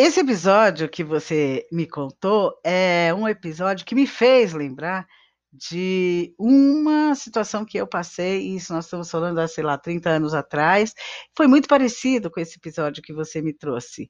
esse 0.00 0.20
episódio 0.20 0.88
que 0.88 1.04
você 1.04 1.66
me 1.70 1.86
contou 1.86 2.58
é 2.64 3.12
um 3.14 3.28
episódio 3.28 3.84
que 3.84 3.94
me 3.94 4.06
fez 4.06 4.54
lembrar 4.54 5.06
de 5.52 6.34
uma 6.38 7.14
situação 7.14 7.66
que 7.66 7.76
eu 7.76 7.86
passei, 7.86 8.54
isso 8.56 8.72
nós 8.72 8.86
estamos 8.86 9.10
falando 9.10 9.38
há, 9.40 9.46
sei 9.46 9.62
lá, 9.62 9.76
30 9.76 10.08
anos 10.08 10.32
atrás, 10.32 10.94
foi 11.36 11.46
muito 11.46 11.68
parecido 11.68 12.30
com 12.30 12.40
esse 12.40 12.56
episódio 12.56 13.02
que 13.02 13.12
você 13.12 13.42
me 13.42 13.52
trouxe. 13.52 14.08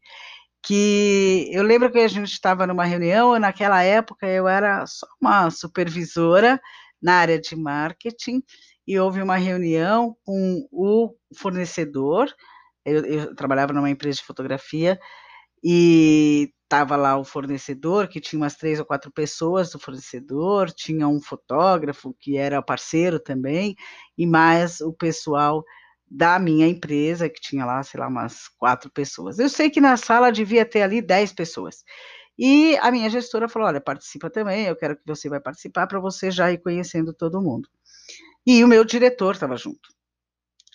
Que 0.62 1.50
eu 1.53 1.64
lembro 1.64 1.91
que 1.91 1.98
a 1.98 2.07
gente 2.07 2.30
estava 2.30 2.68
numa 2.68 2.84
reunião, 2.84 3.36
naquela 3.41 3.82
época 3.82 4.29
eu 4.29 4.46
era 4.46 4.86
só 4.86 5.09
uma 5.20 5.50
supervisora 5.50 6.61
na 7.02 7.14
área 7.14 7.41
de 7.41 7.57
marketing, 7.57 8.45
e 8.86 8.96
houve 8.96 9.20
uma 9.20 9.36
reunião 9.36 10.16
com 10.25 10.68
o 10.70 11.16
fornecedor, 11.36 12.32
eu, 12.84 13.04
eu 13.04 13.34
trabalhava 13.34 13.72
numa 13.72 13.91
empresa 13.91 14.18
de 14.18 14.25
fotografia, 14.25 15.00
e 15.63 16.53
estava 16.64 16.96
lá 16.96 17.19
o 17.19 17.25
fornecedor, 17.25 18.09
que 18.09 18.21
tinha 18.21 18.41
umas 18.41 18.57
três 18.57 18.79
ou 18.79 18.87
quatro 18.87 19.11
pessoas 19.13 19.71
do 19.73 19.79
fornecedor, 19.79 20.71
tinha 20.71 21.09
um 21.09 21.21
fotógrafo 21.21 22.14
que 22.21 22.36
era 22.36 22.63
parceiro 22.63 23.19
também, 23.19 23.75
e 24.17 24.27
mais 24.27 24.81
o 24.81 24.93
pessoal 24.93 25.64
da 26.09 26.39
minha 26.39 26.67
empresa, 26.67 27.29
que 27.29 27.41
tinha 27.41 27.64
lá, 27.64 27.83
sei 27.83 28.00
lá, 28.00 28.09
umas 28.09 28.49
quatro 28.59 28.91
pessoas. 28.91 29.39
Eu 29.39 29.49
sei 29.49 29.71
que 29.71 29.81
na 29.81 29.96
sala 29.96 30.31
devia 30.33 30.64
ter 30.64 30.83
ali 30.83 31.03
dez 31.03 31.33
pessoas. 31.33 31.85
E 32.39 32.77
a 32.78 32.91
minha 32.91 33.11
gestora 33.11 33.48
falou: 33.48 33.69
olha, 33.69 33.81
participa 33.81 34.31
também, 34.31 34.67
eu 34.67 34.77
quero 34.77 34.97
que 34.97 35.03
você 35.06 35.28
vai 35.28 35.41
participar 35.41 35.86
para 35.86 36.00
você 36.00 36.31
já 36.31 36.53
ir 36.53 36.58
conhecendo 36.58 37.12
todo 37.14 37.42
mundo. 37.42 37.69
E 38.47 38.64
o 38.64 38.69
meu 38.69 38.84
diretor 38.84 39.34
estava 39.34 39.56
junto 39.56 39.89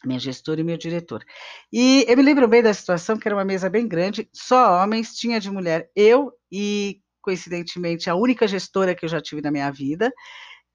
minha 0.05 0.20
gestora 0.20 0.62
e 0.62 0.64
meu 0.64 0.77
diretor. 0.77 1.23
E 1.72 2.05
eu 2.08 2.16
me 2.18 2.23
lembro 2.23 2.48
bem 2.48 2.62
da 2.62 2.73
situação, 2.73 3.18
que 3.18 3.27
era 3.27 3.36
uma 3.36 3.46
mesa 3.46 3.70
bem 3.70 3.88
grande, 3.88 4.30
só 4.34 4.82
homens, 4.82 5.16
tinha 5.16 5.40
de 5.40 5.49
mulher 5.52 5.90
eu 5.96 6.32
e, 6.52 7.02
coincidentemente, 7.21 8.10
a 8.10 8.15
única 8.15 8.48
gestora 8.48 8.96
que 8.96 9.05
eu 9.05 9.10
já 9.10 9.21
tive 9.21 9.41
na 9.41 9.52
minha 9.52 9.71
vida, 9.71 10.12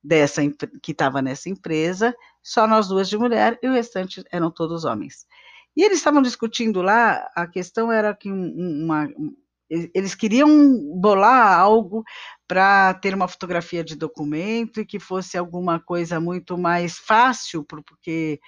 dessa 0.02 0.42
que 0.82 0.92
estava 0.92 1.20
nessa 1.20 1.48
empresa, 1.48 2.14
só 2.42 2.66
nós 2.66 2.88
duas 2.88 3.08
de 3.08 3.18
mulher 3.18 3.58
e 3.62 3.68
o 3.68 3.72
restante 3.72 4.24
eram 4.32 4.50
todos 4.50 4.84
homens. 4.84 5.26
E 5.76 5.82
eles 5.82 5.98
estavam 5.98 6.22
discutindo 6.22 6.82
lá, 6.82 7.28
a 7.36 7.46
questão 7.46 7.92
era 7.92 8.14
que 8.14 8.30
uma, 8.30 9.08
eles 9.70 10.14
queriam 10.14 10.48
bolar 11.00 11.58
algo 11.58 12.02
para 12.46 12.92
ter 12.94 13.14
uma 13.14 13.28
fotografia 13.28 13.84
de 13.84 13.94
documento 13.94 14.80
e 14.80 14.86
que 14.86 14.98
fosse 14.98 15.38
alguma 15.38 15.78
coisa 15.78 16.18
muito 16.18 16.58
mais 16.58 16.98
fácil, 16.98 17.64
porque 17.64 18.40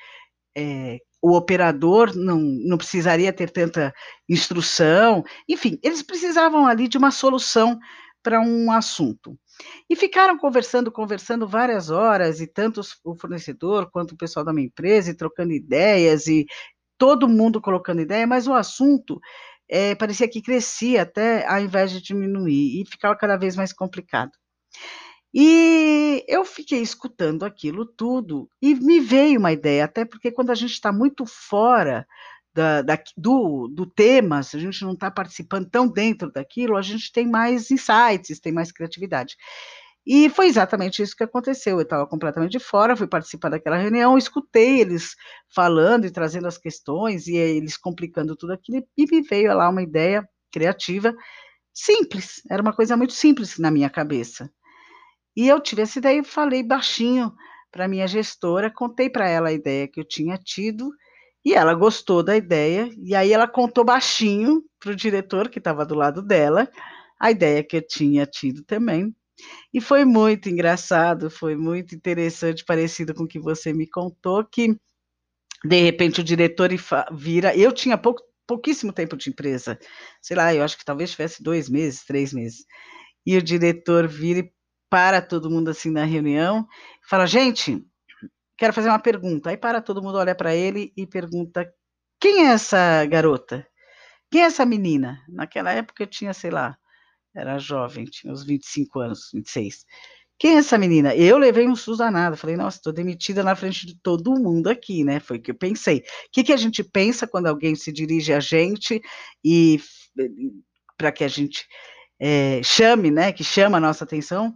é, 0.57 0.99
o 1.21 1.37
operador 1.37 2.15
não, 2.17 2.39
não 2.39 2.77
precisaria 2.77 3.33
ter 3.33 3.51
tanta 3.51 3.95
instrução, 4.29 5.25
enfim, 5.49 5.79
eles 5.83 6.03
precisavam 6.03 6.67
ali 6.67 6.89
de 6.89 6.99
uma 6.99 7.11
solução 7.11 7.79
para 8.23 8.41
um 8.41 8.71
assunto. 8.71 9.39
E 9.89 9.97
ficaram 9.97 10.39
conversando, 10.39 10.91
conversando 10.91 11.47
várias 11.47 11.91
horas, 11.91 12.41
e 12.41 12.47
tanto 12.47 12.81
o 13.05 13.15
fornecedor 13.17 13.91
quanto 13.91 14.13
o 14.13 14.17
pessoal 14.17 14.45
da 14.45 14.53
minha 14.53 14.67
empresa, 14.67 15.11
e 15.11 15.17
trocando 15.17 15.53
ideias, 15.53 16.27
e 16.27 16.47
todo 16.99 17.29
mundo 17.29 17.61
colocando 17.61 18.01
ideia, 18.01 18.27
mas 18.27 18.47
o 18.47 18.53
assunto 18.55 19.21
é, 19.69 19.95
parecia 19.95 20.29
que 20.29 20.43
crescia 20.43 21.03
até 21.03 21.47
ao 21.47 21.61
invés 21.61 21.91
de 21.91 22.03
diminuir, 22.03 22.81
e 22.81 22.87
ficava 22.87 23.17
cada 23.17 23.37
vez 23.37 23.57
mais 23.57 23.73
complicado. 23.73 24.33
E 25.35 26.25
eu 26.29 26.45
fiquei 26.45 26.81
escutando 26.81 27.45
aquilo 27.45 27.87
tudo 27.87 28.51
e 28.61 28.75
me 28.75 29.01
veio 29.01 29.39
uma 29.39 29.53
ideia, 29.53 29.85
até 29.85 30.05
porque 30.05 30.31
quando 30.31 30.51
a 30.51 30.55
gente 30.55 30.73
está 30.73 30.93
muito 30.93 31.25
fora 31.27 32.07
da, 32.55 32.83
da, 32.83 33.03
do, 33.17 33.69
do 33.69 33.87
tema, 33.87 34.43
se 34.43 34.57
a 34.57 34.61
gente 34.61 34.85
não 34.85 34.93
está 34.93 35.11
participando 35.11 35.71
tão 35.71 35.89
dentro 35.89 36.31
daquilo, 36.31 36.77
a 36.77 36.83
gente 36.83 37.11
tem 37.11 37.27
mais 37.27 37.71
insights, 37.71 38.41
tem 38.41 38.53
mais 38.53 38.71
criatividade. 38.71 39.37
E 40.07 40.29
foi 40.29 40.49
exatamente 40.49 41.03
isso 41.03 41.17
que 41.17 41.23
aconteceu. 41.23 41.77
Eu 41.77 41.83
estava 41.83 42.07
completamente 42.07 42.53
de 42.53 42.59
fora, 42.59 42.97
fui 42.97 43.07
participar 43.07 43.51
daquela 43.51 43.77
reunião, 43.77 44.19
escutei 44.19 44.81
eles 44.81 45.15
falando 45.55 46.07
e 46.07 46.11
trazendo 46.11 46.47
as 46.47 46.59
questões, 46.59 47.27
e 47.27 47.37
eles 47.37 47.77
complicando 47.77 48.37
tudo 48.37 48.53
aquilo, 48.53 48.85
e 48.97 49.07
me 49.07 49.23
veio 49.23 49.55
lá 49.57 49.69
uma 49.69 49.83
ideia 49.83 50.29
criativa, 50.51 51.15
simples, 51.73 52.43
era 52.51 52.61
uma 52.61 52.75
coisa 52.75 52.97
muito 52.97 53.15
simples 53.15 53.59
na 53.59 53.71
minha 53.71 53.89
cabeça. 53.89 54.51
E 55.37 55.49
eu 55.49 55.61
tive 55.61 55.83
essa 55.83 55.99
ideia 55.99 56.21
e 56.21 56.25
falei 56.25 56.63
baixinho 56.63 57.33
para 57.71 57.89
minha 57.89 58.07
gestora, 58.07 58.71
contei 58.71 59.09
para 59.09 59.29
ela 59.29 59.49
a 59.49 59.53
ideia 59.53 59.89
que 59.89 59.99
eu 59.99 60.05
tinha 60.05 60.37
tido, 60.37 60.91
e 61.45 61.55
ela 61.55 61.75
gostou 61.75 62.23
da 62.23 62.37
ideia, 62.37 62.89
e 63.03 63.15
aí 63.15 63.33
ela 63.33 63.49
contou 63.49 63.85
baixinho 63.85 64.63
para 64.79 64.93
o 64.93 64.97
diretor 64.97 65.49
que 65.49 65.59
estava 65.59 65.85
do 65.85 65.95
lado 65.95 66.23
dela, 66.23 66.71
a 67.19 67.31
ideia 67.31 67.65
que 67.65 67.77
eu 67.77 67.87
tinha 67.87 68.27
tido 68.27 68.63
também. 68.65 69.15
E 69.73 69.81
foi 69.81 70.05
muito 70.05 70.49
engraçado, 70.49 71.31
foi 71.31 71.57
muito 71.57 71.95
interessante, 71.95 72.65
parecido 72.65 73.15
com 73.15 73.25
o 73.25 73.29
que 73.29 73.41
você 73.41 73.73
me 73.73 73.89
contou, 73.89 74.45
que 74.45 74.77
de 75.65 75.81
repente 75.83 76.21
o 76.21 76.25
diretor 76.25 76.71
vira. 77.13 77.57
Eu 77.57 77.73
tinha 77.73 77.97
pouco, 77.97 78.23
pouquíssimo 78.47 78.93
tempo 78.93 79.17
de 79.17 79.31
empresa, 79.31 79.79
sei 80.21 80.37
lá, 80.37 80.55
eu 80.55 80.63
acho 80.63 80.77
que 80.79 80.85
talvez 80.85 81.11
tivesse 81.13 81.43
dois 81.43 81.69
meses, 81.69 82.05
três 82.05 82.33
meses. 82.33 82.65
E 83.27 83.37
o 83.37 83.43
diretor 83.43 84.07
vira 84.07 84.41
e 84.41 84.53
para 84.93 85.23
todo 85.23 85.49
mundo 85.49 85.71
assim 85.71 85.91
na 85.91 86.05
reunião, 86.05 86.69
fala: 87.09 87.27
gente, 87.27 87.83
quero 88.59 88.75
fazer 88.75 88.91
uma 88.91 88.99
pergunta. 88.99 89.49
Aí 89.49 89.57
para 89.57 89.81
todo 89.81 90.03
mundo, 90.03 90.19
olha 90.19 90.35
para 90.35 90.55
ele 90.55 90.93
e 90.95 91.07
pergunta: 91.07 91.67
quem 92.21 92.47
é 92.47 92.51
essa 92.51 93.07
garota? 93.07 93.67
Quem 94.31 94.43
é 94.43 94.45
essa 94.45 94.67
menina? 94.67 95.19
Naquela 95.31 95.73
época 95.73 96.03
eu 96.03 96.07
tinha, 96.07 96.35
sei 96.35 96.51
lá, 96.51 96.77
era 97.35 97.59
jovem, 97.59 98.05
tinha 98.05 98.31
uns 98.31 98.45
25 98.45 99.01
anos, 99.01 99.31
26. 99.33 99.87
Quem 100.39 100.57
é 100.57 100.59
essa 100.59 100.77
menina? 100.77 101.15
Eu 101.17 101.39
levei 101.39 101.67
um 101.67 101.77
susto 101.77 101.97
danado. 101.97 102.37
Falei, 102.37 102.57
nossa, 102.57 102.77
estou 102.77 102.93
demitida 102.93 103.43
na 103.43 103.57
frente 103.57 103.87
de 103.87 103.99
todo 103.99 104.39
mundo 104.39 104.69
aqui, 104.69 105.05
né? 105.05 105.21
Foi 105.21 105.39
o 105.39 105.41
que 105.41 105.53
eu 105.53 105.55
pensei. 105.55 106.01
O 106.01 106.03
que, 106.33 106.45
que 106.45 106.53
a 106.53 106.57
gente 106.59 106.85
pensa 106.85 107.27
quando 107.27 107.47
alguém 107.47 107.75
se 107.75 107.91
dirige 107.91 108.35
a 108.35 108.41
gente 108.41 109.01
e 109.43 109.81
para 110.99 111.13
que 111.13 111.25
a 111.25 111.29
gente 111.29 111.67
é, 112.21 112.63
chame, 112.63 113.11
né? 113.11 113.33
Que 113.33 113.43
chama 113.43 113.79
a 113.79 113.81
nossa 113.81 114.05
atenção 114.05 114.55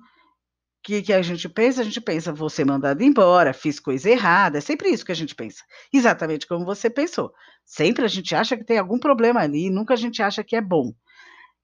que, 0.86 1.02
que 1.02 1.12
a 1.12 1.20
gente 1.20 1.48
pensa? 1.48 1.80
A 1.80 1.84
gente 1.84 2.00
pensa, 2.00 2.32
vou 2.32 2.48
ser 2.48 2.64
mandado 2.64 3.02
embora, 3.02 3.52
fiz 3.52 3.80
coisa 3.80 4.08
errada, 4.08 4.58
é 4.58 4.60
sempre 4.60 4.88
isso 4.88 5.04
que 5.04 5.10
a 5.10 5.16
gente 5.16 5.34
pensa. 5.34 5.64
Exatamente 5.92 6.46
como 6.46 6.64
você 6.64 6.88
pensou. 6.88 7.32
Sempre 7.64 8.04
a 8.04 8.08
gente 8.08 8.36
acha 8.36 8.56
que 8.56 8.62
tem 8.62 8.78
algum 8.78 8.96
problema 8.96 9.40
ali, 9.40 9.68
nunca 9.68 9.94
a 9.94 9.96
gente 9.96 10.22
acha 10.22 10.44
que 10.44 10.54
é 10.54 10.60
bom. 10.60 10.94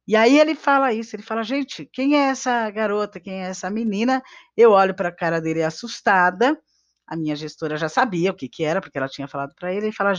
E 0.09 0.16
aí 0.16 0.41
ele 0.41 0.56
fala 0.56 0.93
isso, 0.93 1.15
ele 1.15 1.22
fala, 1.22 1.44
gente, 1.44 1.88
quem 1.93 2.16
é 2.16 2.31
essa 2.31 2.69
garota, 2.71 3.21
quem 3.21 3.44
é 3.44 3.47
essa 3.47 3.71
menina? 3.71 4.21
Eu 4.56 4.72
olho 4.72 4.93
para 4.93 5.10
a 5.10 5.15
cara 5.15 5.41
dele 5.41 5.62
assustada, 5.62 6.59
a 7.06 7.16
minha 7.16 7.37
gestora 7.37 7.77
já 7.77 7.89
sabia 7.89 8.33
o 8.33 8.34
que, 8.34 8.49
que 8.49 8.65
era, 8.65 8.81
porque 8.81 8.99
ela 8.99 9.09
tinha 9.09 9.28
falado 9.28 9.54
para 9.54 9.72
ele, 9.72 9.91
e 9.91 9.93
fala, 9.93 10.15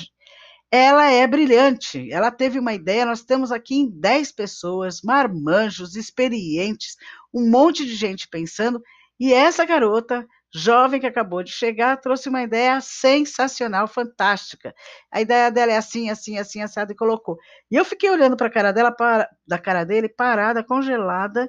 ela 0.75 1.11
é 1.11 1.27
brilhante, 1.27 2.11
ela 2.11 2.31
teve 2.31 2.57
uma 2.57 2.73
ideia, 2.73 3.05
nós 3.05 3.21
temos 3.21 3.51
aqui 3.51 3.75
em 3.75 3.91
10 3.91 4.31
pessoas, 4.31 5.03
marmanjos, 5.03 5.95
experientes, 5.95 6.95
um 7.31 7.47
monte 7.47 7.85
de 7.85 7.93
gente 7.93 8.27
pensando, 8.27 8.81
e 9.19 9.31
essa 9.31 9.65
garota, 9.65 10.27
jovem 10.51 10.99
que 10.99 11.05
acabou 11.05 11.43
de 11.43 11.51
chegar, 11.51 11.97
trouxe 11.97 12.27
uma 12.27 12.41
ideia 12.41 12.81
sensacional, 12.81 13.87
fantástica. 13.87 14.73
A 15.11 15.21
ideia 15.21 15.51
dela 15.51 15.71
é 15.71 15.77
assim, 15.77 16.09
assim, 16.09 16.39
assim, 16.39 16.59
assado, 16.63 16.91
e 16.91 16.95
colocou. 16.95 17.37
E 17.69 17.75
eu 17.75 17.85
fiquei 17.85 18.09
olhando 18.09 18.35
para 18.35 18.47
a 18.47 18.51
cara 18.51 18.71
dela, 18.71 18.91
para, 18.91 19.29
da 19.45 19.59
cara 19.59 19.83
dele, 19.83 20.09
parada, 20.09 20.63
congelada, 20.63 21.47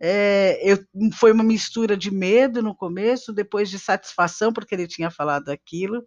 é, 0.00 0.60
eu, 0.62 0.78
foi 1.14 1.32
uma 1.32 1.42
mistura 1.42 1.96
de 1.96 2.10
medo 2.10 2.62
no 2.62 2.74
começo, 2.74 3.32
depois 3.32 3.68
de 3.70 3.78
satisfação, 3.78 4.52
porque 4.52 4.74
ele 4.74 4.86
tinha 4.86 5.10
falado 5.10 5.48
aquilo, 5.48 6.04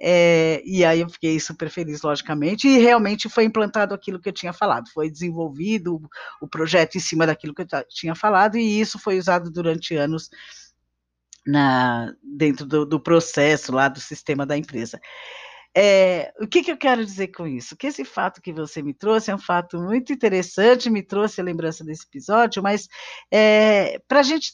é, 0.00 0.62
e 0.64 0.84
aí 0.84 1.00
eu 1.00 1.08
fiquei 1.08 1.40
super 1.40 1.68
feliz, 1.68 2.02
logicamente, 2.02 2.68
e 2.68 2.78
realmente 2.78 3.28
foi 3.28 3.44
implantado 3.44 3.92
aquilo 3.92 4.20
que 4.20 4.28
eu 4.28 4.32
tinha 4.32 4.52
falado, 4.52 4.88
foi 4.92 5.10
desenvolvido 5.10 6.00
o, 6.40 6.46
projeto 6.46 6.96
em 6.96 7.00
cima 7.00 7.26
daquilo 7.26 7.54
que 7.54 7.62
eu 7.62 7.66
tinha 7.88 8.14
falado, 8.14 8.56
e 8.56 8.80
isso 8.80 8.98
foi 8.98 9.18
usado 9.18 9.50
durante 9.50 9.96
anos 9.96 10.30
na, 11.44 12.12
dentro 12.22 12.64
do, 12.64 12.86
do 12.86 13.00
processo 13.00 13.72
lá 13.72 13.88
do 13.88 14.00
sistema 14.00 14.46
da 14.46 14.56
empresa. 14.56 15.00
É, 15.76 16.32
o 16.40 16.46
que, 16.46 16.62
que, 16.62 16.72
eu 16.72 16.76
quero 16.76 17.04
dizer 17.04 17.28
com 17.28 17.46
isso? 17.46 17.76
Que 17.76 17.88
esse 17.88 18.04
fato 18.04 18.40
que 18.40 18.52
você 18.52 18.82
me 18.82 18.94
trouxe 18.94 19.30
é 19.30 19.34
um 19.34 19.38
fato 19.38 19.78
muito 19.78 20.12
interessante, 20.12 20.90
me 20.90 21.02
trouxe 21.02 21.40
a 21.40 21.44
lembrança 21.44 21.84
desse 21.84 22.04
episódio, 22.06 22.62
mas 22.62 22.88
é, 23.32 23.98
para 24.08 24.20
a 24.20 24.22
gente 24.22 24.52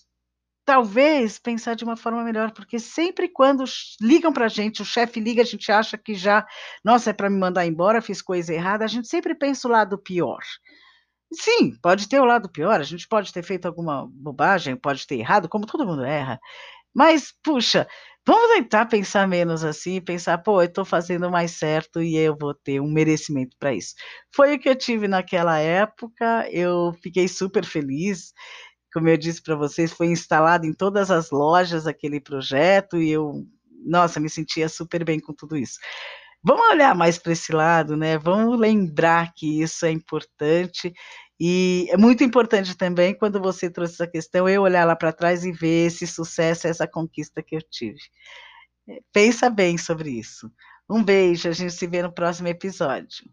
talvez 0.65 1.39
pensar 1.39 1.75
de 1.75 1.85
uma 1.85 1.97
forma 1.97 2.25
melhor, 2.25 2.53
porque 2.53 2.79
sempre 2.79 3.29
quando 3.29 3.65
ligam 4.01 4.33
para 4.33 4.47
a 4.47 4.49
gente, 4.49 4.83
o 4.83 4.85
chefe 4.85 5.21
liga, 5.21 5.43
a 5.43 5.45
gente 5.45 5.71
acha 5.71 5.99
que 5.99 6.15
já, 6.15 6.47
nossa, 6.85 7.11
é 7.11 7.13
para 7.13 7.31
me 7.31 7.39
mandar 7.39 7.67
embora, 7.67 8.03
fiz 8.03 8.23
coisa 8.23 8.53
errada, 8.55 8.85
a 8.85 8.89
gente 8.89 9.09
sempre 9.09 9.35
pensa 9.35 9.69
o 9.69 9.71
lado 9.71 9.99
pior. 9.99 10.41
Sim, 11.33 11.77
pode 11.83 12.09
ter 12.09 12.21
o 12.21 12.25
lado 12.25 12.49
pior, 12.51 12.81
a 12.81 12.85
gente 12.85 13.09
pode 13.09 13.33
ter 13.33 13.43
feito 13.43 13.67
alguma 13.67 14.07
bobagem, 14.11 14.77
pode 14.77 15.07
ter 15.07 15.17
errado, 15.19 15.49
como 15.49 15.67
todo 15.67 15.87
mundo 15.87 16.05
erra. 16.05 16.39
Mas, 16.95 17.33
puxa, 17.43 17.89
Vamos 18.27 18.55
tentar 18.55 18.87
pensar 18.87 19.29
menos 19.29 19.63
assim, 19.65 20.01
pensar, 20.01 20.39
pô, 20.39 20.63
eu 20.63 20.67
estou 20.67 20.85
fazendo 20.85 21.31
mais 21.31 21.51
certo 21.53 22.03
e 22.03 22.17
eu 22.17 22.35
vou 22.41 22.55
ter 22.55 22.81
um 22.81 22.91
merecimento 22.91 23.55
para 23.59 23.75
isso. 23.75 23.95
Foi 24.35 24.55
o 24.55 24.59
que 24.59 24.67
eu 24.69 24.75
tive 24.75 25.07
naquela 25.07 25.59
época, 25.59 26.49
eu 26.51 26.95
fiquei 27.03 27.29
super 27.29 27.67
feliz. 27.67 28.33
Como 28.95 29.09
eu 29.09 29.17
disse 29.17 29.43
para 29.43 29.57
vocês, 29.57 29.93
foi 29.93 30.07
instalado 30.07 30.65
em 30.65 30.73
todas 30.73 31.11
as 31.11 31.31
lojas 31.31 31.87
aquele 31.87 32.21
projeto 32.21 32.97
e 32.97 33.11
eu, 33.11 33.45
nossa, 33.85 34.21
me 34.21 34.31
sentia 34.31 34.69
super 34.69 35.05
bem 35.05 35.19
com 35.19 35.35
tudo 35.35 35.57
isso. 35.57 35.81
Vamos 36.43 36.69
olhar 36.69 36.95
mais 36.95 37.19
para 37.19 37.33
esse 37.33 37.53
lado, 37.53 37.97
né? 37.97 38.17
Vamos 38.19 38.59
lembrar 38.59 39.33
que 39.35 39.61
isso 39.63 39.85
é 39.85 39.91
importante 39.91 40.95
e 41.41 41.89
é 41.91 41.97
muito 41.97 42.23
importante 42.23 42.77
também 42.77 43.15
quando 43.15 43.41
você 43.41 43.69
trouxe 43.69 43.95
essa 43.95 44.07
questão, 44.07 44.49
eu 44.49 44.63
olhar 44.63 44.87
lá 44.87 44.95
para 44.95 45.13
trás 45.13 45.45
e 45.45 45.51
ver 45.51 45.87
esse 45.87 46.07
sucesso, 46.07 46.69
essa 46.69 46.87
conquista 46.87 47.43
que 47.43 47.57
eu 47.57 47.63
tive. 47.63 47.99
Pensa 49.13 49.51
bem 49.51 49.77
sobre 49.77 50.11
isso. 50.11 50.51
Um 50.89 51.03
beijo, 51.03 51.49
a 51.49 51.53
gente 51.53 51.73
se 51.73 51.87
vê 51.87 52.03
no 52.03 52.13
próximo 52.13 52.49
episódio. 52.49 53.25